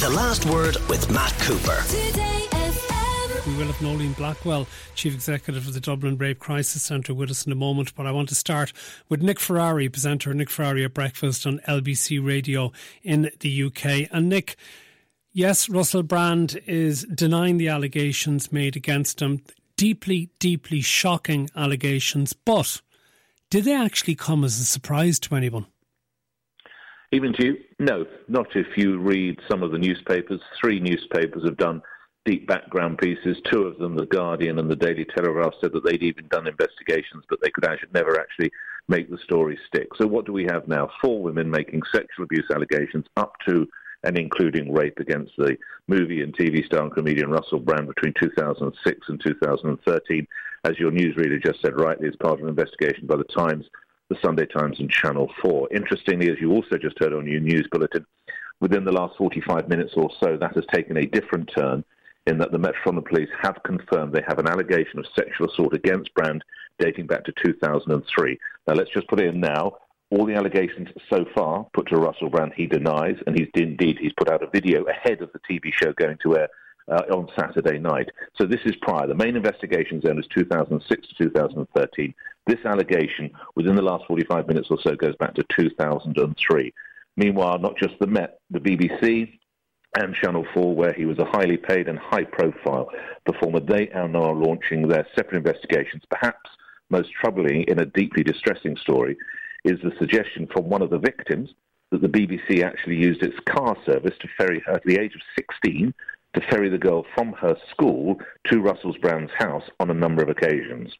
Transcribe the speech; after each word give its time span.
The 0.00 0.08
Last 0.08 0.46
Word 0.46 0.78
with 0.88 1.10
Matt 1.10 1.30
Cooper. 1.40 1.84
We 3.46 3.54
will 3.54 3.66
have 3.66 3.82
Noeline 3.82 4.14
Blackwell, 4.14 4.66
Chief 4.94 5.12
Executive 5.12 5.66
of 5.66 5.74
the 5.74 5.80
Dublin 5.80 6.16
Rape 6.16 6.38
Crisis 6.38 6.82
Centre, 6.82 7.12
with 7.12 7.30
us 7.30 7.44
in 7.44 7.52
a 7.52 7.54
moment. 7.54 7.94
But 7.94 8.06
I 8.06 8.10
want 8.10 8.30
to 8.30 8.34
start 8.34 8.72
with 9.10 9.20
Nick 9.20 9.38
Ferrari, 9.38 9.90
presenter 9.90 10.30
of 10.30 10.36
Nick 10.36 10.48
Ferrari 10.48 10.86
at 10.86 10.94
breakfast 10.94 11.46
on 11.46 11.60
LBC 11.68 12.26
Radio 12.26 12.72
in 13.02 13.30
the 13.40 13.64
UK. 13.64 14.08
And 14.10 14.30
Nick, 14.30 14.56
yes, 15.34 15.68
Russell 15.68 16.02
Brand 16.02 16.62
is 16.66 17.04
denying 17.04 17.58
the 17.58 17.68
allegations 17.68 18.50
made 18.50 18.76
against 18.76 19.20
him. 19.20 19.42
Deeply, 19.76 20.30
deeply 20.38 20.80
shocking 20.80 21.50
allegations. 21.54 22.32
But 22.32 22.80
did 23.50 23.64
they 23.64 23.74
actually 23.74 24.14
come 24.14 24.44
as 24.44 24.58
a 24.60 24.64
surprise 24.64 25.20
to 25.20 25.34
anyone? 25.34 25.66
Even 27.12 27.32
to 27.34 27.44
you? 27.44 27.56
No, 27.78 28.06
not 28.28 28.54
if 28.54 28.66
you 28.76 28.98
read 28.98 29.38
some 29.50 29.62
of 29.62 29.72
the 29.72 29.78
newspapers. 29.78 30.40
Three 30.60 30.78
newspapers 30.78 31.42
have 31.44 31.56
done 31.56 31.82
deep 32.24 32.46
background 32.46 32.98
pieces. 32.98 33.36
Two 33.50 33.62
of 33.62 33.78
them, 33.78 33.96
The 33.96 34.06
Guardian 34.06 34.58
and 34.58 34.70
the 34.70 34.76
Daily 34.76 35.04
Telegraph, 35.04 35.54
said 35.60 35.72
that 35.72 35.84
they'd 35.84 36.02
even 36.02 36.28
done 36.28 36.46
investigations, 36.46 37.24
but 37.28 37.40
they 37.42 37.50
could 37.50 37.64
actually 37.64 37.88
never 37.94 38.20
actually 38.20 38.52
make 38.88 39.10
the 39.10 39.18
story 39.24 39.58
stick. 39.66 39.88
So 39.96 40.06
what 40.06 40.24
do 40.24 40.32
we 40.32 40.44
have 40.44 40.68
now? 40.68 40.88
Four 41.02 41.20
women 41.22 41.50
making 41.50 41.82
sexual 41.92 42.24
abuse 42.24 42.46
allegations 42.54 43.06
up 43.16 43.32
to 43.48 43.66
and 44.04 44.16
including 44.16 44.72
rape 44.72 44.98
against 44.98 45.32
the 45.36 45.56
movie 45.88 46.22
and 46.22 46.34
TV 46.36 46.64
star 46.64 46.82
and 46.82 46.94
comedian 46.94 47.30
Russell 47.30 47.58
Brand 47.58 47.86
between 47.86 48.14
2006 48.18 49.08
and 49.08 49.20
2013. 49.22 50.26
As 50.64 50.78
your 50.78 50.90
newsreader 50.90 51.42
just 51.42 51.60
said 51.60 51.78
rightly, 51.78 52.08
as 52.08 52.16
part 52.16 52.38
of 52.38 52.44
an 52.44 52.48
investigation 52.48 53.06
by 53.06 53.16
the 53.16 53.24
Times, 53.24 53.66
the 54.10 54.18
Sunday 54.22 54.44
Times, 54.44 54.78
and 54.80 54.90
Channel 54.90 55.32
4. 55.40 55.68
Interestingly, 55.72 56.30
as 56.30 56.36
you 56.40 56.52
also 56.52 56.76
just 56.76 56.98
heard 56.98 57.14
on 57.14 57.26
your 57.26 57.40
news 57.40 57.66
bulletin, 57.70 58.04
within 58.60 58.84
the 58.84 58.92
last 58.92 59.16
45 59.16 59.68
minutes 59.68 59.92
or 59.96 60.10
so, 60.22 60.36
that 60.36 60.54
has 60.54 60.64
taken 60.72 60.98
a 60.98 61.06
different 61.06 61.50
turn 61.56 61.82
in 62.26 62.36
that 62.38 62.52
the 62.52 62.58
Metropolitan 62.58 63.04
Police 63.08 63.30
have 63.40 63.56
confirmed 63.64 64.12
they 64.12 64.24
have 64.26 64.38
an 64.38 64.48
allegation 64.48 64.98
of 64.98 65.06
sexual 65.16 65.48
assault 65.48 65.72
against 65.74 66.12
Brand 66.14 66.44
dating 66.78 67.06
back 67.06 67.24
to 67.24 67.32
2003. 67.42 68.38
Now, 68.66 68.74
let's 68.74 68.90
just 68.90 69.08
put 69.08 69.20
it 69.20 69.32
in 69.32 69.40
now. 69.40 69.76
All 70.10 70.26
the 70.26 70.34
allegations 70.34 70.88
so 71.08 71.24
far 71.34 71.66
put 71.72 71.86
to 71.88 71.96
Russell 71.96 72.30
Brand, 72.30 72.52
he 72.56 72.66
denies, 72.66 73.16
and 73.26 73.38
he's 73.38 73.48
indeed 73.54 73.96
he's 74.00 74.12
put 74.18 74.28
out 74.28 74.42
a 74.42 74.50
video 74.50 74.82
ahead 74.84 75.22
of 75.22 75.30
the 75.32 75.38
TV 75.48 75.72
show 75.72 75.92
going 75.92 76.18
to 76.24 76.36
air 76.36 76.48
uh, 76.90 77.02
on 77.14 77.28
Saturday 77.38 77.78
night. 77.78 78.10
So 78.36 78.44
this 78.44 78.60
is 78.64 78.74
prior. 78.82 79.06
The 79.06 79.14
main 79.14 79.36
investigation 79.36 80.00
zone 80.00 80.18
is 80.18 80.26
2006 80.34 81.08
to 81.08 81.14
2013. 81.24 82.14
This 82.50 82.66
allegation, 82.66 83.30
within 83.54 83.76
the 83.76 83.82
last 83.82 84.06
45 84.08 84.48
minutes 84.48 84.66
or 84.72 84.78
so, 84.82 84.96
goes 84.96 85.14
back 85.20 85.34
to 85.34 85.44
2003. 85.56 86.74
Meanwhile, 87.16 87.60
not 87.60 87.76
just 87.76 87.94
the 88.00 88.08
Met, 88.08 88.40
the 88.50 88.58
BBC, 88.58 89.38
and 89.96 90.16
Channel 90.16 90.44
4, 90.52 90.74
where 90.74 90.92
he 90.92 91.04
was 91.04 91.20
a 91.20 91.26
highly 91.26 91.56
paid 91.56 91.86
and 91.86 91.96
high 91.96 92.24
profile 92.24 92.90
performer, 93.24 93.60
they 93.60 93.88
are 93.90 94.08
now 94.08 94.32
launching 94.32 94.88
their 94.88 95.06
separate 95.14 95.38
investigations. 95.38 96.02
Perhaps 96.10 96.50
most 96.90 97.10
troubling 97.12 97.62
in 97.68 97.78
a 97.78 97.86
deeply 97.86 98.24
distressing 98.24 98.76
story 98.78 99.16
is 99.64 99.78
the 99.84 99.92
suggestion 100.00 100.48
from 100.52 100.68
one 100.68 100.82
of 100.82 100.90
the 100.90 100.98
victims 100.98 101.50
that 101.92 102.02
the 102.02 102.08
BBC 102.08 102.64
actually 102.64 102.96
used 102.96 103.22
its 103.22 103.38
car 103.48 103.76
service 103.86 104.16
to 104.18 104.28
ferry 104.36 104.60
her 104.66 104.72
at 104.72 104.82
the 104.82 104.98
age 104.98 105.14
of 105.14 105.20
16 105.36 105.94
to 106.34 106.40
ferry 106.50 106.68
the 106.68 106.78
girl 106.78 107.06
from 107.14 107.32
her 107.34 107.54
school 107.70 108.16
to 108.46 108.60
Russell's 108.60 108.98
Brand's 108.98 109.30
house 109.38 109.70
on 109.78 109.90
a 109.90 109.94
number 109.94 110.20
of 110.20 110.28
occasions. 110.28 110.92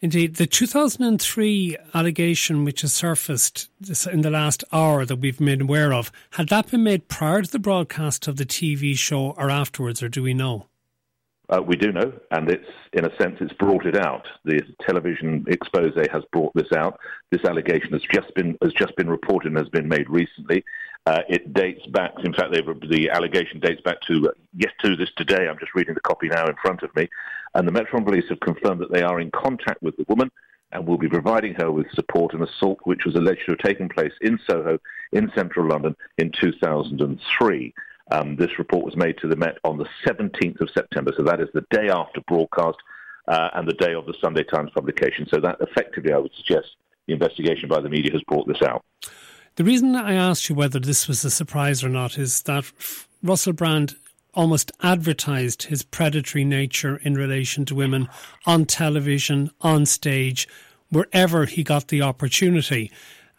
Indeed, 0.00 0.36
the 0.36 0.46
2003 0.46 1.76
allegation 1.92 2.64
which 2.64 2.82
has 2.82 2.92
surfaced 2.92 3.68
in 4.10 4.20
the 4.20 4.30
last 4.30 4.62
hour 4.72 5.04
that 5.04 5.16
we've 5.16 5.40
made 5.40 5.60
aware 5.60 5.92
of, 5.92 6.12
had 6.30 6.48
that 6.50 6.70
been 6.70 6.84
made 6.84 7.08
prior 7.08 7.42
to 7.42 7.50
the 7.50 7.58
broadcast 7.58 8.28
of 8.28 8.36
the 8.36 8.46
TV 8.46 8.96
show 8.96 9.32
or 9.32 9.50
afterwards, 9.50 10.00
or 10.00 10.08
do 10.08 10.22
we 10.22 10.34
know? 10.34 10.66
Uh, 11.50 11.62
we 11.62 11.76
do 11.76 11.90
know, 11.90 12.12
and 12.30 12.50
it's 12.50 12.68
in 12.92 13.06
a 13.06 13.16
sense 13.16 13.38
it's 13.40 13.54
brought 13.54 13.86
it 13.86 13.96
out. 13.96 14.28
The 14.44 14.60
television 14.86 15.44
expose 15.48 15.94
has 16.12 16.22
brought 16.30 16.52
this 16.54 16.70
out. 16.76 17.00
This 17.32 17.44
allegation 17.44 17.90
has 17.92 18.02
just 18.12 18.32
been 18.34 18.56
has 18.62 18.74
just 18.74 18.94
been 18.96 19.08
reported 19.08 19.48
and 19.48 19.58
has 19.58 19.68
been 19.70 19.88
made 19.88 20.10
recently. 20.10 20.62
Uh, 21.06 21.22
it 21.28 21.54
dates 21.54 21.86
back. 21.86 22.12
In 22.22 22.34
fact, 22.34 22.52
the 22.52 23.10
allegation 23.10 23.60
dates 23.60 23.80
back 23.80 24.00
to 24.02 24.28
uh, 24.28 24.32
yes 24.54 24.72
to 24.82 24.94
this 24.94 25.08
today. 25.16 25.48
I'm 25.48 25.58
just 25.58 25.74
reading 25.74 25.94
the 25.94 26.00
copy 26.00 26.28
now 26.28 26.46
in 26.46 26.54
front 26.60 26.82
of 26.82 26.94
me, 26.94 27.08
and 27.54 27.66
the 27.66 27.72
Metropolitan 27.72 28.04
Police 28.04 28.28
have 28.28 28.40
confirmed 28.40 28.80
that 28.82 28.92
they 28.92 29.02
are 29.02 29.20
in 29.20 29.30
contact 29.30 29.82
with 29.82 29.96
the 29.96 30.04
woman 30.08 30.30
and 30.72 30.86
will 30.86 30.98
be 30.98 31.08
providing 31.08 31.54
her 31.54 31.72
with 31.72 31.90
support. 31.94 32.34
An 32.34 32.42
assault 32.42 32.80
which 32.84 33.06
was 33.06 33.14
alleged 33.14 33.46
to 33.46 33.52
have 33.52 33.58
taken 33.58 33.88
place 33.88 34.12
in 34.20 34.38
Soho, 34.46 34.78
in 35.12 35.32
central 35.34 35.68
London, 35.68 35.96
in 36.18 36.30
2003. 36.38 37.74
Um, 38.10 38.36
this 38.36 38.58
report 38.58 38.84
was 38.84 38.96
made 38.96 39.18
to 39.18 39.28
the 39.28 39.36
Met 39.36 39.58
on 39.64 39.78
the 39.78 39.86
17th 40.06 40.60
of 40.60 40.70
September, 40.70 41.12
so 41.16 41.22
that 41.24 41.40
is 41.40 41.48
the 41.52 41.64
day 41.70 41.88
after 41.88 42.20
broadcast 42.26 42.78
uh, 43.28 43.50
and 43.54 43.68
the 43.68 43.74
day 43.74 43.94
of 43.94 44.06
the 44.06 44.14
Sunday 44.20 44.44
Times 44.44 44.70
publication. 44.74 45.26
So 45.30 45.40
that 45.40 45.56
effectively, 45.60 46.12
I 46.12 46.18
would 46.18 46.34
suggest, 46.34 46.76
the 47.06 47.14
investigation 47.14 47.68
by 47.68 47.80
the 47.80 47.88
media 47.88 48.12
has 48.12 48.22
brought 48.22 48.46
this 48.46 48.62
out. 48.62 48.84
The 49.58 49.64
reason 49.64 49.96
I 49.96 50.14
asked 50.14 50.48
you 50.48 50.54
whether 50.54 50.78
this 50.78 51.08
was 51.08 51.24
a 51.24 51.32
surprise 51.32 51.82
or 51.82 51.88
not 51.88 52.16
is 52.16 52.42
that 52.42 52.70
Russell 53.24 53.52
Brand 53.52 53.96
almost 54.32 54.70
advertised 54.84 55.64
his 55.64 55.82
predatory 55.82 56.44
nature 56.44 56.98
in 56.98 57.14
relation 57.14 57.64
to 57.64 57.74
women 57.74 58.08
on 58.46 58.66
television, 58.66 59.50
on 59.60 59.84
stage, 59.84 60.46
wherever 60.90 61.44
he 61.44 61.64
got 61.64 61.88
the 61.88 62.02
opportunity. 62.02 62.92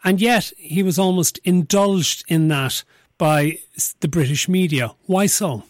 And 0.04 0.20
yet 0.20 0.52
he 0.58 0.82
was 0.82 0.98
almost 0.98 1.38
indulged 1.38 2.22
in 2.28 2.48
that 2.48 2.84
by 3.16 3.60
the 4.00 4.08
British 4.08 4.46
media. 4.46 4.92
Why 5.06 5.24
so? 5.24 5.62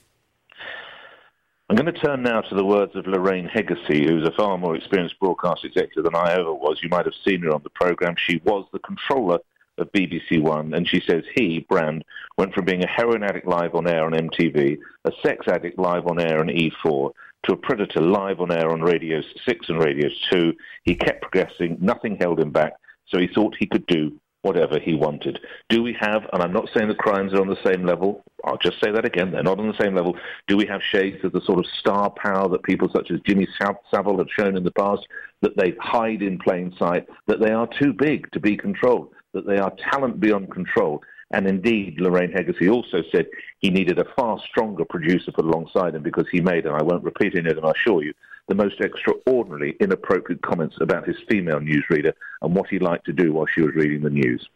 I'm 1.69 1.77
going 1.77 1.95
to 1.95 2.01
turn 2.01 2.25
now 2.25 2.41
to 2.41 2.55
the 2.57 2.65
words 2.65 2.97
of 2.97 3.07
Lorraine 3.07 3.49
Heggessey, 3.49 4.05
who's 4.05 4.27
a 4.27 4.33
far 4.37 4.59
more 4.59 4.75
experienced 4.75 5.21
broadcast 5.21 5.65
executive 5.65 6.03
than 6.03 6.17
I 6.17 6.33
ever 6.33 6.53
was. 6.53 6.81
You 6.83 6.89
might 6.89 7.05
have 7.05 7.15
seen 7.25 7.43
her 7.43 7.55
on 7.55 7.63
the 7.63 7.71
programme. 7.71 8.17
She 8.27 8.43
was 8.45 8.67
the 8.73 8.81
controller 8.81 9.39
of 9.81 9.93
BBC 9.93 10.41
One, 10.41 10.75
and 10.75 10.89
she 10.89 11.01
says 11.01 11.25
he, 11.35 11.61
Brand, 11.69 12.05
went 12.39 12.55
from 12.55 12.65
being 12.65 12.85
a 12.85 12.89
heroin 12.89 13.23
addict 13.23 13.47
live 13.47 13.75
on 13.75 13.89
air 13.89 14.05
on 14.05 14.13
MTV, 14.13 14.79
a 15.05 15.13
sex 15.25 15.47
addict 15.49 15.79
live 15.79 16.07
on 16.07 16.21
air 16.21 16.41
on 16.41 16.49
E4, 16.49 17.13
to 17.45 17.53
a 17.53 17.57
predator 17.57 18.01
live 18.01 18.41
on 18.41 18.53
air 18.53 18.71
on 18.71 18.83
Radio 18.83 19.23
6 19.47 19.69
and 19.69 19.83
Radio 19.83 20.09
2. 20.31 20.53
He 20.85 20.95
kept 20.95 21.23
progressing, 21.23 21.79
nothing 21.81 22.17
held 22.21 22.39
him 22.39 22.51
back, 22.51 22.75
so 23.09 23.19
he 23.19 23.29
thought 23.35 23.57
he 23.59 23.67
could 23.67 23.87
do 23.87 24.13
whatever 24.43 24.79
he 24.79 24.95
wanted. 24.95 25.39
Do 25.69 25.83
we 25.83 25.97
have, 26.01 26.23
and 26.33 26.43
I'm 26.43 26.53
not 26.53 26.69
saying 26.75 26.89
the 26.89 26.95
crimes 26.95 27.35
are 27.35 27.41
on 27.41 27.49
the 27.49 27.63
same 27.65 27.85
level, 27.85 28.25
I'll 28.45 28.57
just 28.57 28.81
say 28.83 28.91
that 28.91 29.05
again, 29.05 29.31
they're 29.31 29.43
not 29.43 29.59
on 29.59 29.69
the 29.69 29.83
same 29.83 29.95
level. 29.95 30.17
Do 30.49 30.57
we 30.57 30.67
have 30.67 30.81
shades 30.83 31.23
of 31.25 31.33
the 31.33 31.43
sort 31.43 31.59
of 31.59 31.67
star 31.79 32.11
power 32.11 32.49
that 32.49 32.63
people 32.63 32.89
such 32.95 33.11
as 33.11 33.21
Jimmy 33.27 33.47
Savile 33.91 34.19
have 34.19 34.31
shown 34.31 34.57
in 34.57 34.65
the 34.65 34.71
past, 34.71 35.07
that 35.43 35.57
they 35.57 35.75
hide 35.81 36.23
in 36.23 36.39
plain 36.39 36.75
sight, 36.79 37.07
that 37.27 37.41
they 37.41 37.51
are 37.51 37.69
too 37.79 37.93
big 37.93 38.31
to 38.33 38.41
be 38.41 38.57
controlled, 38.57 39.13
that 39.35 39.47
they 39.47 39.59
are 39.59 39.73
talent 39.91 40.21
beyond 40.21 40.51
control? 40.51 41.03
And 41.33 41.47
indeed, 41.47 42.01
Lorraine 42.01 42.33
Heggessey 42.33 42.73
also 42.73 43.03
said 43.13 43.27
he 43.59 43.71
needed 43.71 43.99
a 43.99 44.13
far 44.17 44.41
stronger 44.49 44.85
producer 44.85 45.31
put 45.31 45.45
alongside 45.45 45.95
him 45.95 46.03
because 46.03 46.27
he 46.33 46.41
made, 46.41 46.67
and 46.67 46.75
I 46.75 46.83
won't 46.83 47.05
repeat 47.05 47.37
of 47.37 47.45
them, 47.45 47.67
I 47.67 47.71
assure 47.71 48.03
you, 48.03 48.15
the 48.51 48.55
most 48.57 48.81
extraordinarily 48.81 49.77
inappropriate 49.79 50.43
comments 50.43 50.77
about 50.81 51.07
his 51.07 51.17
female 51.29 51.61
newsreader 51.61 52.13
and 52.43 52.53
what 52.53 52.69
he 52.69 52.81
liked 52.81 53.07
to 53.07 53.13
do 53.13 53.33
while 53.33 53.47
she 53.47 53.63
was 53.63 53.73
reading 53.77 54.03
the 54.03 54.11
news. 54.11 54.47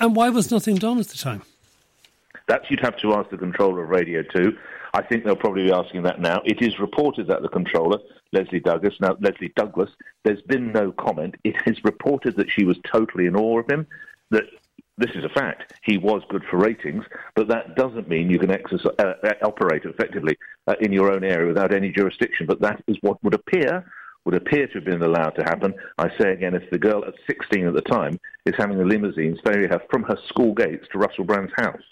And 0.00 0.16
why 0.16 0.30
was 0.30 0.50
nothing 0.50 0.74
done 0.74 0.98
at 0.98 1.06
the 1.06 1.16
time? 1.16 1.42
That 2.48 2.68
you'd 2.68 2.80
have 2.80 2.98
to 2.98 3.14
ask 3.14 3.30
the 3.30 3.38
controller 3.38 3.84
of 3.84 3.88
Radio 3.88 4.24
2. 4.24 4.58
I 4.94 5.02
think 5.02 5.24
they'll 5.24 5.36
probably 5.36 5.66
be 5.66 5.72
asking 5.72 6.02
that 6.02 6.20
now. 6.20 6.42
It 6.44 6.60
is 6.60 6.80
reported 6.80 7.28
that 7.28 7.42
the 7.42 7.48
controller, 7.48 7.98
Lesley 8.32 8.58
Douglas, 8.58 8.94
now 9.00 9.16
Lesley 9.20 9.52
Douglas, 9.54 9.90
there's 10.24 10.42
been 10.42 10.72
no 10.72 10.90
comment. 10.90 11.36
It 11.44 11.54
is 11.66 11.78
reported 11.84 12.34
that 12.34 12.50
she 12.50 12.64
was 12.64 12.78
totally 12.92 13.26
in 13.26 13.36
awe 13.36 13.60
of 13.60 13.70
him, 13.70 13.86
that 14.30 14.46
this 14.98 15.12
is 15.14 15.24
a 15.24 15.28
fact. 15.28 15.72
He 15.82 15.98
was 15.98 16.22
good 16.28 16.42
for 16.50 16.58
ratings, 16.58 17.04
but 17.36 17.46
that 17.46 17.76
doesn't 17.76 18.08
mean 18.08 18.28
you 18.28 18.40
can 18.40 18.50
exercise, 18.50 18.92
uh, 18.98 19.14
operate 19.42 19.84
effectively 19.84 20.36
uh, 20.70 20.74
in 20.80 20.92
your 20.92 21.12
own 21.12 21.24
area 21.24 21.48
without 21.48 21.74
any 21.74 21.90
jurisdiction. 21.90 22.46
But 22.46 22.60
that 22.60 22.82
is 22.86 22.96
what 23.00 23.22
would 23.24 23.34
appear 23.34 23.84
would 24.26 24.34
appear 24.34 24.66
to 24.66 24.74
have 24.74 24.84
been 24.84 25.02
allowed 25.02 25.30
to 25.30 25.42
happen. 25.42 25.72
I 25.96 26.10
say 26.18 26.32
again, 26.32 26.54
if 26.54 26.68
the 26.70 26.78
girl 26.78 27.02
at 27.06 27.14
16 27.26 27.66
at 27.66 27.72
the 27.72 27.80
time 27.80 28.20
is 28.44 28.54
having 28.58 28.76
the 28.76 28.84
limousines 28.84 29.40
ferry 29.42 29.66
her 29.66 29.80
from 29.90 30.02
her 30.02 30.18
school 30.28 30.52
gates 30.52 30.86
to 30.92 30.98
Russell 30.98 31.24
Brand's 31.24 31.52
house. 31.56 31.82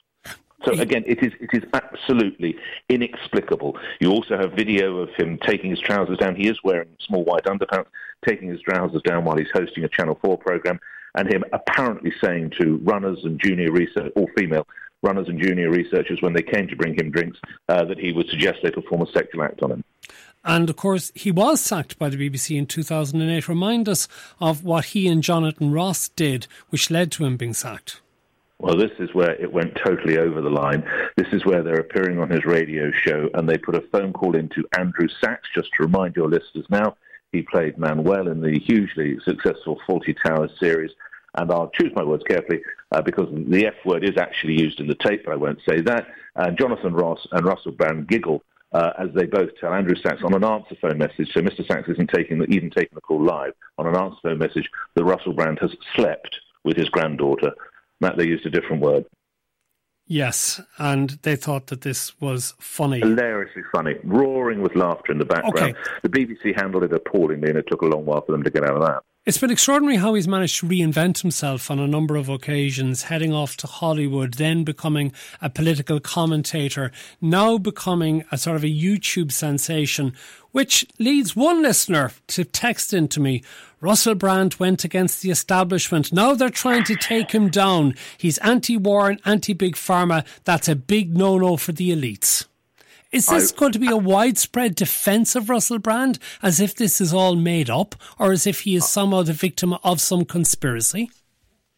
So 0.65 0.73
again, 0.73 1.05
it 1.07 1.23
is 1.23 1.33
it 1.41 1.51
is 1.53 1.63
absolutely 1.73 2.57
inexplicable. 2.89 3.79
You 4.01 4.11
also 4.11 4.37
have 4.37 4.53
video 4.53 4.99
of 4.99 5.09
him 5.17 5.39
taking 5.47 5.71
his 5.71 5.81
trousers 5.81 6.19
down. 6.19 6.35
He 6.35 6.49
is 6.49 6.59
wearing 6.65 6.89
small 7.01 7.25
white 7.25 7.45
underpants, 7.45 7.87
taking 8.27 8.49
his 8.49 8.61
trousers 8.61 9.01
down 9.03 9.25
while 9.25 9.37
he's 9.37 9.51
hosting 9.55 9.85
a 9.85 9.89
Channel 9.89 10.19
4 10.23 10.37
program 10.39 10.81
and 11.15 11.33
him 11.33 11.45
apparently 11.53 12.13
saying 12.23 12.53
to 12.61 12.77
runners 12.83 13.19
and 13.25 13.41
junior 13.41 13.71
research, 13.73 14.13
all 14.17 14.29
female 14.37 14.67
runners 15.03 15.29
and 15.29 15.41
junior 15.41 15.71
researchers, 15.71 16.21
when 16.21 16.33
they 16.33 16.43
came 16.43 16.67
to 16.69 16.77
bring 16.77 16.95
him 16.95 17.11
drinks, 17.11 17.39
uh, 17.69 17.85
that 17.85 17.99
he 17.99 18.12
would 18.12 18.29
suggest 18.29 18.59
they 18.62 18.71
perform 18.71 19.03
a 19.03 19.12
sexual 19.12 19.43
act 19.43 19.62
on 19.62 19.73
him. 19.73 19.85
And 20.45 20.71
of 20.71 20.77
course, 20.77 21.12
he 21.15 21.31
was 21.31 21.61
sacked 21.61 21.99
by 21.99 22.09
the 22.09 22.17
BBC 22.17 22.56
in 22.56 22.67
2008. 22.67 23.49
Remind 23.49 23.89
us 23.89 24.09
of 24.41 24.65
what 24.65 24.87
he 24.87 25.09
and 25.09 25.23
Jonathan 25.23 25.73
Ross 25.73 26.09
did, 26.09 26.47
which 26.71 26.91
led 26.91 27.12
to 27.12 27.25
him 27.25 27.37
being 27.37 27.55
sacked. 27.55 28.00
Well, 28.61 28.77
this 28.77 28.91
is 28.99 29.15
where 29.15 29.41
it 29.41 29.53
went 29.53 29.79
totally 29.85 30.19
over 30.19 30.41
the 30.41 30.50
line. 30.50 30.83
This 31.17 31.29
is 31.33 31.44
where 31.44 31.62
they're 31.62 31.79
appearing 31.79 32.19
on 32.19 32.29
his 32.29 32.44
radio 32.44 32.91
show, 32.91 33.29
and 33.35 33.49
they 33.49 33.56
put 33.56 33.77
a 33.77 33.85
phone 33.93 34.12
call 34.12 34.35
into 34.35 34.65
Andrew 34.77 35.06
Sachs, 35.21 35.49
just 35.55 35.69
to 35.77 35.85
remind 35.85 36.17
your 36.17 36.29
listeners 36.29 36.67
now. 36.69 36.97
He 37.31 37.43
played 37.43 37.79
Manuel 37.79 38.27
in 38.27 38.41
the 38.41 38.59
hugely 38.59 39.19
successful 39.25 39.79
Fawlty 39.87 40.17
Towers 40.25 40.51
series. 40.59 40.91
And 41.38 41.52
I'll 41.52 41.70
choose 41.70 41.93
my 41.94 42.02
words 42.02 42.25
carefully 42.26 42.61
uh, 42.93 43.00
because 43.00 43.29
the 43.32 43.67
F 43.67 43.75
word 43.85 44.05
is 44.05 44.17
actually 44.17 44.61
used 44.61 44.81
in 44.81 44.88
the 44.88 44.96
tape, 44.96 45.25
but 45.25 45.32
I 45.32 45.37
won't 45.37 45.61
say 45.69 45.81
that. 45.82 46.06
And 46.35 46.58
Jonathan 46.58 46.94
Ross 46.94 47.26
and 47.31 47.46
Russell 47.46 47.73
Brand 47.73 48.08
giggle 48.08 48.43
uh, 48.73 48.90
as 48.99 49.08
they 49.14 49.25
both 49.25 49.50
tell 49.61 49.73
Andrew 49.73 49.94
Sachs 50.02 50.23
on 50.25 50.35
an 50.35 50.44
answer 50.44 50.76
phone 50.81 50.99
message. 50.99 51.31
So 51.32 51.40
Mr. 51.40 51.67
Sachs 51.67 51.88
isn't 51.88 52.11
taking 52.11 52.38
the, 52.38 52.46
even 52.46 52.70
taking 52.70 52.94
the 52.94 53.00
call 53.00 53.23
live 53.23 53.52
on 53.79 53.87
an 53.87 53.96
answer 53.96 54.19
phone 54.23 54.38
message 54.38 54.69
that 54.94 55.05
Russell 55.05 55.32
Brand 55.32 55.58
has 55.61 55.70
slept 55.94 56.40
with 56.64 56.76
his 56.76 56.88
granddaughter. 56.88 57.52
Matt, 58.00 58.17
they 58.17 58.26
used 58.26 58.46
a 58.46 58.50
different 58.50 58.82
word. 58.82 59.05
Yes, 60.11 60.61
and 60.79 61.11
they 61.23 61.37
thought 61.37 61.67
that 61.67 61.82
this 61.82 62.19
was 62.19 62.55
funny. 62.58 63.00
Hilariously 63.00 63.62
funny, 63.73 63.94
roaring 64.02 64.62
with 64.62 64.75
laughter 64.75 65.12
in 65.12 65.19
the 65.19 65.26
background. 65.26 65.76
Okay. 65.76 65.91
The 66.02 66.08
BBC 66.08 66.58
handled 66.58 66.84
it 66.84 66.93
appallingly, 66.94 67.50
and 67.50 67.58
it 67.58 67.67
took 67.69 67.82
a 67.82 67.87
long 67.87 68.06
while 68.06 68.25
for 68.25 68.32
them 68.32 68.43
to 68.43 68.50
get 68.50 68.64
out 68.64 68.75
of 68.75 68.82
that. 68.87 69.02
It's 69.29 69.37
been 69.37 69.51
extraordinary 69.51 69.99
how 69.99 70.15
he's 70.15 70.27
managed 70.27 70.61
to 70.61 70.67
reinvent 70.67 71.21
himself 71.21 71.71
on 71.71 71.79
a 71.79 71.87
number 71.87 72.17
of 72.17 72.31
occasions, 72.31 73.03
heading 73.03 73.35
off 73.35 73.59
to 73.59 73.67
Hollywood, 73.67 74.33
then 74.33 74.65
becoming 74.65 75.13
a 75.43 75.51
political 75.51 76.01
commentator, 76.01 76.91
now 77.21 77.59
becoming 77.59 78.25
a 78.33 78.39
sort 78.39 78.57
of 78.57 78.65
a 78.65 78.69
YouTube 78.69 79.31
sensation, 79.31 80.15
which 80.53 80.87
leads 80.99 81.37
one 81.37 81.61
listener 81.61 82.13
to 82.29 82.43
text 82.43 82.95
into 82.95 83.21
me. 83.21 83.43
Russell 83.83 84.15
Brand 84.15 84.55
went 84.55 84.83
against 84.83 85.21
the 85.21 85.31
establishment. 85.31 86.11
Now 86.11 86.33
they're 86.33 86.49
trying 86.49 86.85
to 86.85 86.97
take 86.97 87.33
him 87.33 87.51
down. 87.51 87.97
He's 88.17 88.39
anti 88.39 88.79
war 88.79 89.11
and 89.11 89.21
anti 89.27 89.53
big 89.53 89.77
pharma. 89.77 90.25
That's 90.45 90.71
a 90.71 90.75
big 90.75 91.15
no 91.15 91.37
no 91.37 91.59
for 91.59 91.73
the 91.73 91.91
elites. 91.91 92.47
Is 93.10 93.26
this 93.26 93.52
I, 93.52 93.56
going 93.56 93.72
to 93.72 93.78
be 93.78 93.90
a 93.90 93.96
widespread 93.96 94.75
defence 94.75 95.34
of 95.34 95.49
Russell 95.49 95.78
Brand, 95.78 96.19
as 96.43 96.60
if 96.60 96.75
this 96.75 97.00
is 97.00 97.14
all 97.14 97.37
made 97.37 97.70
up, 97.70 97.94
or 98.19 98.32
as 98.32 98.46
if 98.46 98.60
he 98.60 98.76
is 98.76 98.87
somehow 98.87 99.22
the 99.22 99.32
victim 99.32 99.75
of 99.82 100.00
some 100.00 100.26
conspiracy? 100.26 101.10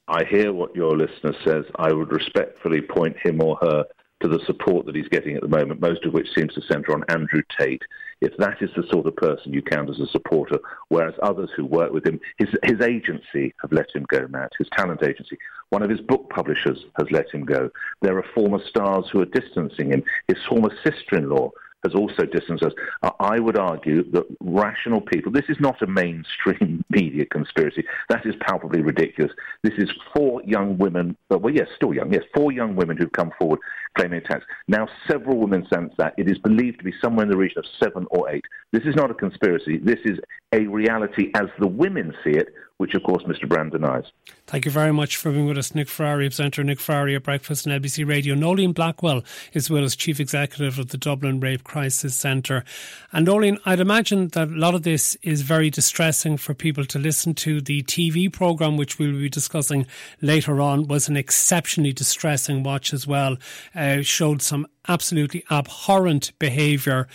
I 0.08 0.24
hear 0.24 0.52
what 0.52 0.74
your 0.74 0.96
listener 0.96 1.34
says. 1.44 1.64
I 1.76 1.92
would 1.92 2.10
respectfully 2.10 2.80
point 2.80 3.16
him 3.22 3.40
or 3.40 3.56
her 3.62 3.84
to 4.22 4.28
the 4.28 4.40
support 4.44 4.86
that 4.86 4.96
he's 4.96 5.08
getting 5.08 5.36
at 5.36 5.42
the 5.42 5.48
moment, 5.48 5.80
most 5.80 6.04
of 6.04 6.12
which 6.12 6.26
seems 6.36 6.52
to 6.54 6.62
centre 6.62 6.92
on 6.92 7.04
Andrew 7.08 7.42
Tate. 7.58 7.82
If 8.20 8.36
that 8.36 8.60
is 8.60 8.70
the 8.76 8.84
sort 8.90 9.06
of 9.06 9.16
person 9.16 9.52
you 9.52 9.62
count 9.62 9.88
as 9.88 9.98
a 9.98 10.06
supporter, 10.06 10.58
whereas 10.88 11.14
others 11.22 11.50
who 11.56 11.64
work 11.64 11.92
with 11.92 12.06
him, 12.06 12.20
his, 12.38 12.48
his 12.64 12.80
agency 12.80 13.54
have 13.62 13.72
let 13.72 13.94
him 13.94 14.04
go, 14.08 14.26
Matt, 14.28 14.52
his 14.58 14.68
talent 14.76 15.02
agency. 15.02 15.38
One 15.70 15.82
of 15.82 15.90
his 15.90 16.00
book 16.00 16.28
publishers 16.28 16.84
has 16.98 17.10
let 17.10 17.30
him 17.30 17.44
go. 17.44 17.70
There 18.02 18.18
are 18.18 18.24
former 18.34 18.60
stars 18.68 19.06
who 19.10 19.20
are 19.20 19.26
distancing 19.26 19.90
him. 19.90 20.02
His 20.28 20.38
former 20.48 20.70
sister 20.84 21.16
in 21.16 21.30
law 21.30 21.50
has 21.84 21.94
also 21.94 22.24
distanced 22.24 22.64
us. 22.64 22.72
I 23.20 23.38
would 23.38 23.58
argue 23.58 24.10
that 24.12 24.24
rational 24.40 25.00
people, 25.00 25.32
this 25.32 25.44
is 25.48 25.56
not 25.60 25.80
a 25.82 25.86
mainstream 25.86 26.84
media 26.90 27.24
conspiracy. 27.26 27.84
That 28.08 28.26
is 28.26 28.34
palpably 28.40 28.82
ridiculous. 28.82 29.32
This 29.62 29.74
is 29.78 29.90
four 30.14 30.42
young 30.44 30.78
women, 30.78 31.16
uh, 31.32 31.38
well, 31.38 31.54
yes, 31.54 31.68
still 31.76 31.94
young, 31.94 32.12
yes, 32.12 32.22
four 32.34 32.52
young 32.52 32.76
women 32.76 32.96
who've 32.96 33.12
come 33.12 33.32
forward 33.38 33.60
claiming 33.96 34.20
attacks. 34.24 34.44
Now, 34.68 34.88
several 35.10 35.38
women 35.38 35.66
sense 35.72 35.92
that. 35.98 36.14
It 36.16 36.30
is 36.30 36.38
believed 36.38 36.78
to 36.78 36.84
be 36.84 36.92
somewhere 37.02 37.24
in 37.24 37.30
the 37.30 37.36
region 37.36 37.58
of 37.58 37.64
seven 37.82 38.06
or 38.10 38.30
eight. 38.30 38.44
This 38.72 38.82
is 38.84 38.94
not 38.94 39.10
a 39.10 39.14
conspiracy. 39.14 39.78
This 39.78 39.98
is 40.04 40.18
a 40.52 40.66
reality 40.66 41.30
as 41.34 41.46
the 41.58 41.66
women 41.66 42.12
see 42.24 42.30
it, 42.30 42.48
which 42.80 42.94
of 42.94 43.02
course 43.02 43.22
Mr. 43.24 43.46
Brand 43.46 43.72
denies. 43.72 44.04
Thank 44.46 44.64
you 44.64 44.70
very 44.70 44.90
much 44.90 45.18
for 45.18 45.30
being 45.30 45.44
with 45.44 45.58
us, 45.58 45.74
Nick 45.74 45.86
Ferrari, 45.86 46.30
presenter 46.30 46.64
Nick 46.64 46.80
Ferrari 46.80 47.14
at 47.14 47.22
Breakfast 47.22 47.66
on 47.66 47.78
LBC 47.78 48.08
Radio. 48.08 48.34
Noeline 48.34 48.72
Blackwell 48.72 49.22
is 49.52 49.68
with 49.68 49.84
us, 49.84 49.94
Chief 49.94 50.18
Executive 50.18 50.78
of 50.78 50.88
the 50.88 50.96
Dublin 50.96 51.40
Rape 51.40 51.62
Crisis 51.62 52.14
Centre. 52.14 52.64
And 53.12 53.26
Noeline, 53.26 53.58
I'd 53.66 53.80
imagine 53.80 54.28
that 54.28 54.48
a 54.48 54.52
lot 54.52 54.74
of 54.74 54.82
this 54.82 55.14
is 55.20 55.42
very 55.42 55.68
distressing 55.68 56.38
for 56.38 56.54
people 56.54 56.86
to 56.86 56.98
listen 56.98 57.34
to. 57.34 57.60
The 57.60 57.82
TV 57.82 58.32
programme, 58.32 58.78
which 58.78 58.98
we'll 58.98 59.12
be 59.12 59.28
discussing 59.28 59.86
later 60.22 60.58
on, 60.58 60.88
was 60.88 61.06
an 61.06 61.18
exceptionally 61.18 61.92
distressing 61.92 62.62
watch 62.62 62.94
as 62.94 63.06
well. 63.06 63.36
Uh, 63.74 64.00
showed 64.00 64.40
some 64.40 64.66
absolutely 64.88 65.44
abhorrent 65.50 66.32
behaviour 66.38 67.08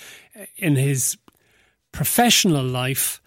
in 0.57 0.75
his 0.75 1.17
professional 1.91 2.63
life 2.63 3.19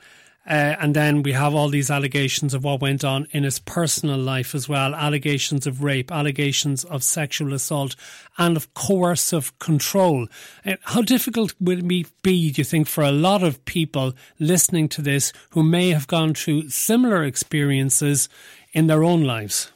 uh, 0.49 0.77
and 0.81 0.95
then 0.95 1.23
we 1.23 1.33
have 1.33 1.55
all 1.55 1.69
these 1.69 1.91
allegations 1.91 2.55
of 2.55 2.65
what 2.65 2.81
went 2.81 3.05
on 3.05 3.29
in 3.33 3.45
his 3.45 3.59
personal 3.59 4.19
life 4.19 4.55
as 4.55 4.69
well 4.69 4.95
allegations 4.95 5.67
of 5.67 5.83
rape, 5.83 6.11
allegations 6.11 6.85
of 6.85 7.03
sexual 7.03 7.53
assault, 7.53 7.95
and 8.39 8.56
of 8.56 8.73
coercive 8.73 9.56
control. 9.59 10.27
Uh, 10.65 10.77
how 10.85 11.03
difficult 11.03 11.55
would 11.61 11.81
it 11.81 11.89
be, 11.89 12.06
do 12.23 12.33
you 12.33 12.65
think, 12.65 12.89
for 12.89 13.05
a 13.05 13.12
lot 13.12 13.43
of 13.43 13.62
people 13.67 14.15
listening 14.39 14.89
to 14.89 15.03
this 15.03 15.33
who 15.50 15.62
may 15.62 15.91
have 15.91 16.06
gone 16.06 16.33
through 16.33 16.71
similar 16.71 17.25
experiences 17.25 18.29
in 18.73 18.87
their 18.87 19.05
own 19.05 19.25
lives? 19.25 19.71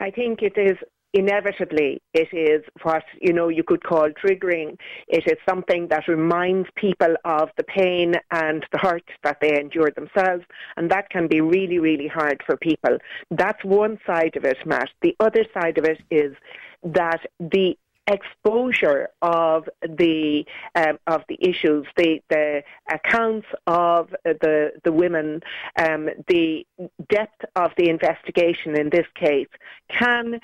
I 0.00 0.10
think 0.10 0.40
it 0.42 0.56
is 0.56 0.78
inevitably 1.14 2.02
it 2.12 2.28
is 2.32 2.62
what 2.82 3.04
you 3.20 3.32
know 3.32 3.48
you 3.48 3.62
could 3.62 3.82
call 3.82 4.08
triggering. 4.22 4.76
It 5.08 5.24
is 5.26 5.38
something 5.48 5.88
that 5.88 6.08
reminds 6.08 6.68
people 6.74 7.14
of 7.24 7.48
the 7.56 7.64
pain 7.64 8.14
and 8.30 8.66
the 8.72 8.78
hurt 8.78 9.08
that 9.22 9.38
they 9.40 9.58
endure 9.58 9.90
themselves, 9.94 10.44
and 10.76 10.90
that 10.90 11.08
can 11.10 11.28
be 11.28 11.40
really, 11.40 11.78
really 11.78 12.08
hard 12.08 12.42
for 12.44 12.56
people. 12.56 12.98
That's 13.30 13.64
one 13.64 13.98
side 14.06 14.36
of 14.36 14.44
it, 14.44 14.58
Matt. 14.66 14.90
The 15.02 15.16
other 15.20 15.44
side 15.54 15.78
of 15.78 15.84
it 15.84 16.00
is 16.10 16.34
that 16.82 17.20
the 17.38 17.78
exposure 18.06 19.08
of 19.22 19.68
the 19.82 20.44
um, 20.74 20.98
of 21.06 21.22
the 21.28 21.38
issues, 21.40 21.86
the 21.96 22.20
the 22.28 22.62
accounts 22.92 23.46
of 23.66 24.14
the 24.24 24.72
the 24.84 24.92
women, 24.92 25.40
um, 25.78 26.08
the 26.28 26.66
depth 27.08 27.44
of 27.56 27.70
the 27.78 27.88
investigation 27.88 28.78
in 28.78 28.90
this 28.90 29.06
case 29.14 29.48
can 29.88 30.40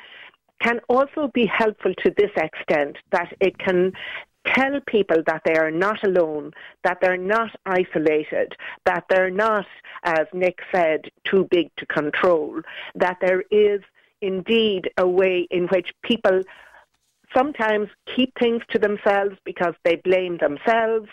can 0.60 0.80
also 0.88 1.30
be 1.32 1.46
helpful 1.46 1.94
to 2.02 2.12
this 2.16 2.30
extent 2.36 2.96
that 3.12 3.32
it 3.40 3.58
can 3.58 3.92
tell 4.46 4.80
people 4.86 5.22
that 5.26 5.42
they 5.44 5.56
are 5.56 5.70
not 5.70 6.02
alone, 6.04 6.52
that 6.84 6.98
they're 7.00 7.16
not 7.16 7.50
isolated, 7.66 8.54
that 8.86 9.04
they're 9.08 9.30
not, 9.30 9.66
as 10.04 10.26
Nick 10.32 10.60
said, 10.72 11.10
too 11.24 11.46
big 11.50 11.70
to 11.76 11.86
control, 11.86 12.60
that 12.94 13.18
there 13.20 13.44
is 13.50 13.80
indeed 14.22 14.90
a 14.96 15.06
way 15.06 15.46
in 15.50 15.66
which 15.68 15.92
people 16.02 16.42
sometimes 17.34 17.88
keep 18.16 18.32
things 18.38 18.62
to 18.70 18.78
themselves 18.78 19.36
because 19.44 19.74
they 19.84 19.96
blame 19.96 20.38
themselves. 20.38 21.08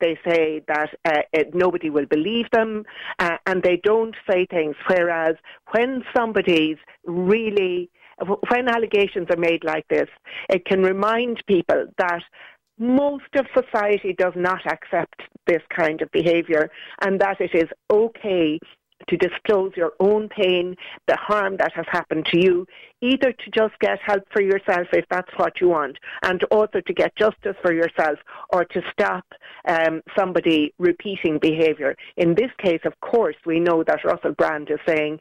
They 0.00 0.18
say 0.26 0.62
that 0.66 0.90
uh, 1.04 1.22
it, 1.32 1.54
nobody 1.54 1.88
will 1.88 2.06
believe 2.06 2.50
them, 2.50 2.84
uh, 3.20 3.38
and 3.46 3.62
they 3.62 3.76
don't 3.76 4.14
say 4.28 4.46
things. 4.46 4.74
Whereas 4.88 5.36
when 5.70 6.02
somebody's 6.14 6.78
really 7.04 7.90
when 8.48 8.68
allegations 8.68 9.28
are 9.30 9.36
made 9.36 9.64
like 9.64 9.86
this, 9.88 10.08
it 10.48 10.64
can 10.64 10.82
remind 10.82 11.42
people 11.46 11.86
that 11.98 12.22
most 12.78 13.24
of 13.36 13.46
society 13.54 14.14
does 14.16 14.32
not 14.36 14.60
accept 14.66 15.22
this 15.46 15.62
kind 15.74 16.02
of 16.02 16.10
behaviour 16.10 16.70
and 17.02 17.20
that 17.20 17.40
it 17.40 17.54
is 17.54 17.68
okay 17.92 18.58
to 19.08 19.16
disclose 19.16 19.72
your 19.76 19.92
own 20.00 20.28
pain, 20.28 20.76
the 21.08 21.16
harm 21.16 21.56
that 21.58 21.72
has 21.74 21.84
happened 21.90 22.24
to 22.26 22.40
you, 22.40 22.66
either 23.02 23.32
to 23.32 23.50
just 23.50 23.78
get 23.80 23.98
help 24.00 24.22
for 24.32 24.40
yourself 24.40 24.86
if 24.92 25.04
that's 25.10 25.30
what 25.36 25.60
you 25.60 25.68
want, 25.68 25.98
and 26.22 26.42
also 26.44 26.80
to 26.80 26.92
get 26.94 27.14
justice 27.16 27.56
for 27.60 27.72
yourself 27.72 28.18
or 28.50 28.64
to 28.64 28.80
stop 28.92 29.24
um, 29.68 30.00
somebody 30.16 30.72
repeating 30.78 31.38
behaviour. 31.38 31.94
In 32.16 32.34
this 32.34 32.50
case, 32.58 32.80
of 32.84 32.98
course, 33.00 33.36
we 33.44 33.60
know 33.60 33.84
that 33.84 34.04
Russell 34.04 34.32
Brand 34.32 34.70
is 34.70 34.78
saying 34.86 35.18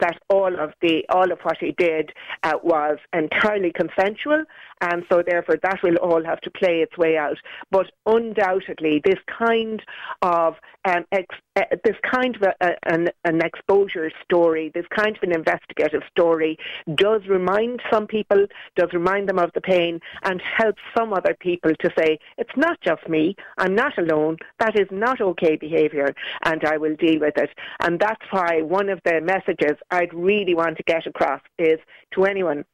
that 0.00 0.18
all 0.28 0.58
of 0.58 0.72
the 0.80 1.04
all 1.08 1.30
of 1.32 1.38
what 1.42 1.58
he 1.58 1.72
did 1.72 2.12
uh, 2.42 2.54
was 2.62 2.98
entirely 3.12 3.72
consensual, 3.72 4.44
and 4.80 5.04
so 5.10 5.22
therefore 5.26 5.56
that 5.62 5.82
will 5.82 5.96
all 5.96 6.24
have 6.24 6.40
to 6.42 6.50
play 6.50 6.80
its 6.80 6.96
way 6.98 7.16
out. 7.16 7.38
But 7.70 7.90
undoubtedly, 8.04 9.00
this 9.04 9.20
kind 9.26 9.82
of 10.22 10.54
um, 10.84 11.04
ex, 11.12 11.34
uh, 11.56 11.62
this 11.84 11.96
kind 12.02 12.36
of 12.36 12.42
a, 12.42 12.54
a, 12.60 12.92
an, 12.92 13.08
an 13.24 13.40
exposure 13.42 14.10
story, 14.22 14.70
this 14.74 14.86
kind 14.94 15.16
of 15.16 15.22
an 15.22 15.32
investigative 15.32 16.02
story, 16.10 16.58
does 16.94 17.22
remind 17.28 17.80
some 17.90 18.06
people, 18.06 18.46
does 18.76 18.90
remind 18.92 19.28
them 19.28 19.38
of 19.38 19.50
the 19.54 19.60
pain, 19.60 20.00
and 20.22 20.40
helps 20.42 20.80
some 20.96 21.12
other 21.12 21.36
people 21.40 21.72
to 21.80 21.90
say 21.98 22.18
it's 22.38 22.56
not 22.56 22.80
just 22.82 23.08
me, 23.08 23.34
I'm 23.58 23.74
not 23.74 23.98
alone. 23.98 24.36
That 24.58 24.78
is 24.78 24.88
not 24.90 25.20
okay 25.20 25.56
behaviour, 25.56 26.14
and 26.44 26.64
I 26.64 26.76
will 26.76 26.96
deal 26.96 27.20
with 27.20 27.36
it. 27.36 27.50
And 27.80 27.98
that's 27.98 28.22
why 28.30 28.62
one 28.62 28.88
of 28.88 29.00
the 29.04 29.20
messages 29.20 29.76
I'd 29.90 30.12
really 30.12 30.54
want 30.54 30.76
to 30.78 30.82
get 30.84 31.06
across 31.06 31.40
is 31.58 31.78
to 32.12 32.24
anyone 32.24 32.64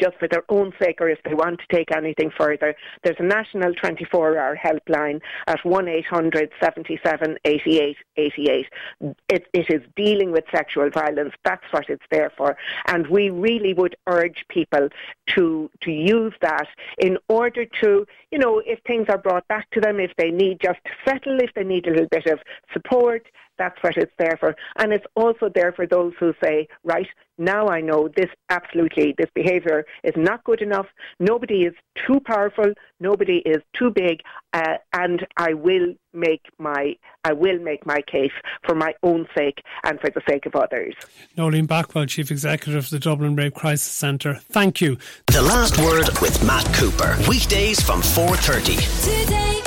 just 0.00 0.16
for 0.18 0.28
their 0.28 0.44
own 0.48 0.72
sake 0.80 1.00
or 1.00 1.08
if 1.08 1.18
they 1.24 1.34
want 1.34 1.60
to 1.60 1.76
take 1.76 1.94
anything 1.94 2.30
further, 2.36 2.74
there's 3.02 3.16
a 3.18 3.24
national 3.24 3.74
24 3.74 4.38
hour 4.38 4.56
helpline 4.56 5.20
at 5.46 5.64
1 5.64 5.88
800 5.88 6.50
77 6.60 7.36
88 7.44 7.96
88. 8.16 8.66
It, 9.28 9.46
it 9.52 9.66
is 9.70 9.82
dealing 9.96 10.32
with 10.32 10.44
sexual 10.54 10.90
violence. 10.90 11.34
That's 11.44 11.64
what 11.70 11.88
it's 11.88 12.04
there 12.10 12.32
for. 12.36 12.56
And 12.86 13.06
we 13.08 13.30
really 13.30 13.74
would 13.74 13.96
urge 14.06 14.44
people 14.48 14.88
to, 15.34 15.70
to 15.82 15.90
use 15.90 16.34
that 16.42 16.68
in 16.98 17.18
order 17.28 17.64
to, 17.82 18.06
you 18.30 18.38
know, 18.38 18.62
if 18.64 18.80
things 18.86 19.06
are 19.08 19.18
brought 19.18 19.46
back 19.48 19.68
to 19.70 19.80
them, 19.80 20.00
if 20.00 20.12
they 20.16 20.30
need 20.30 20.60
just 20.60 20.78
to 20.84 20.90
settle, 21.04 21.40
if 21.40 21.52
they 21.54 21.64
need 21.64 21.86
a 21.86 21.90
little 21.90 22.08
bit 22.08 22.26
of 22.26 22.40
support, 22.72 23.26
that's 23.58 23.76
what 23.82 23.96
it's 23.96 24.12
there 24.18 24.36
for. 24.38 24.54
And 24.76 24.92
it's 24.92 25.06
also 25.14 25.48
there 25.54 25.72
for 25.72 25.86
those 25.86 26.12
who 26.18 26.32
say, 26.42 26.68
right, 26.84 27.06
now 27.38 27.68
I 27.68 27.80
know 27.80 28.08
this 28.16 28.30
absolutely, 28.50 29.14
this 29.16 29.30
behaviour 29.34 29.84
is 30.02 30.14
not 30.16 30.42
good 30.44 30.60
enough. 30.60 30.86
Nobody 31.20 31.62
is 31.62 31.74
too 32.06 32.20
powerful. 32.20 32.72
Nobody 33.00 33.38
is 33.46 33.62
too 33.74 33.90
big. 33.90 34.20
Uh, 34.52 34.74
and 34.92 35.26
I 35.36 35.54
will 35.54 35.94
make 36.12 36.42
my, 36.58 36.96
I 37.24 37.32
will 37.32 37.58
make 37.58 37.86
my 37.86 38.00
case 38.00 38.32
for 38.66 38.74
my 38.74 38.94
own 39.02 39.26
sake 39.36 39.62
and 39.84 40.00
for 40.00 40.10
the 40.10 40.22
sake 40.28 40.46
of 40.46 40.56
others. 40.56 40.94
Noeline 41.36 41.66
Blackwell, 41.66 42.06
Chief 42.06 42.30
Executive 42.30 42.84
of 42.84 42.90
the 42.90 42.98
Dublin 42.98 43.36
Rape 43.36 43.54
Crisis 43.54 43.92
Centre. 43.92 44.34
Thank 44.34 44.80
you. 44.80 44.98
The 45.28 45.42
Last 45.42 45.78
Word 45.78 46.08
with 46.20 46.42
Matt 46.44 46.66
Cooper. 46.74 47.16
Weekdays 47.28 47.80
from 47.80 48.00
4.30. 48.02 49.24
Today. 49.24 49.57